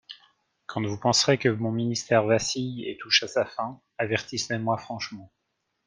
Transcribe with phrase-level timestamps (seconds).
[0.65, 5.31] Quand vous penserez que mon ministère vacille et touche à sa fin, avertissez-moi franchement.